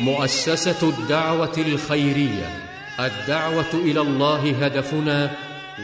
مؤسسة 0.00 0.88
الدعوة 0.88 1.52
الخيرية. 1.58 2.50
الدعوة 3.00 3.74
إلى 3.74 4.00
الله 4.00 4.64
هدفنا 4.64 5.30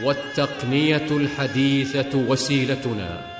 والتقنية 0.03 1.07
الحديثة 1.11 2.17
وسيلتنا. 2.17 3.34